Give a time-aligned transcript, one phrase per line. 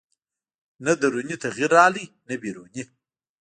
[0.85, 2.83] نه دروني تغییر راغی نه بیروني